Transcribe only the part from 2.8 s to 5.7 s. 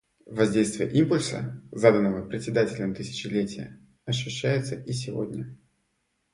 тысячелетия, ощущается и сегодня.